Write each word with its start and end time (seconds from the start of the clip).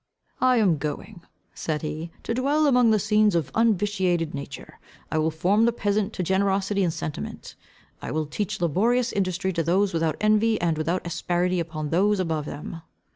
"I 0.39 0.57
am 0.57 0.77
going," 0.79 1.21
said 1.53 1.83
he, 1.83 2.09
"to 2.23 2.33
dwell 2.33 2.65
among 2.65 2.97
scenes 2.97 3.35
of 3.35 3.51
unvitiated 3.53 4.33
nature. 4.33 4.79
I 5.11 5.19
will 5.19 5.29
form 5.29 5.65
the 5.65 5.71
peasant 5.71 6.11
to 6.13 6.23
generosity 6.23 6.83
and 6.83 6.91
sentiment. 6.91 7.53
I 8.01 8.09
will 8.09 8.25
teach 8.25 8.59
laborious 8.59 9.11
industry 9.13 9.53
to 9.53 9.61
look 9.63 9.93
without 9.93 10.17
envy 10.19 10.59
and 10.59 10.75
without 10.75 11.05
asperity 11.05 11.59
upon 11.59 11.91
those 11.91 12.19
above 12.19 12.45
them. 12.45 12.81